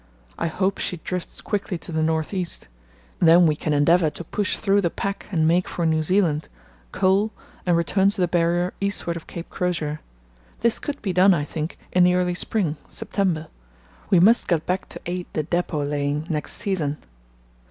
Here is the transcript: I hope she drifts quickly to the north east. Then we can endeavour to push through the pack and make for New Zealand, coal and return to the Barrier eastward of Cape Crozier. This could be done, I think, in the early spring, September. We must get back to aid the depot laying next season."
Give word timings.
I 0.39 0.47
hope 0.47 0.79
she 0.79 0.97
drifts 0.97 1.41
quickly 1.41 1.77
to 1.77 1.91
the 1.91 2.01
north 2.01 2.33
east. 2.33 2.67
Then 3.19 3.45
we 3.45 3.55
can 3.55 3.71
endeavour 3.71 4.09
to 4.09 4.23
push 4.23 4.57
through 4.57 4.81
the 4.81 4.89
pack 4.89 5.27
and 5.31 5.47
make 5.47 5.67
for 5.67 5.85
New 5.85 6.01
Zealand, 6.01 6.47
coal 6.91 7.29
and 7.67 7.77
return 7.77 8.09
to 8.09 8.19
the 8.19 8.27
Barrier 8.27 8.73
eastward 8.81 9.15
of 9.15 9.27
Cape 9.27 9.51
Crozier. 9.51 9.99
This 10.61 10.79
could 10.79 10.99
be 11.03 11.13
done, 11.13 11.35
I 11.35 11.43
think, 11.43 11.77
in 11.91 12.03
the 12.03 12.15
early 12.15 12.33
spring, 12.33 12.77
September. 12.87 13.45
We 14.09 14.19
must 14.19 14.47
get 14.47 14.65
back 14.65 14.89
to 14.89 15.01
aid 15.05 15.27
the 15.33 15.43
depot 15.43 15.85
laying 15.85 16.25
next 16.31 16.53
season." 16.53 16.97